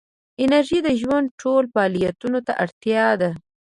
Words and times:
انرژي 0.43 0.79
د 0.83 0.89
ژوند 1.01 1.27
ټولو 1.41 1.67
فعالیتونو 1.73 2.39
ته 2.47 2.53
اړتیا 2.63 3.07
ده. 3.21 3.31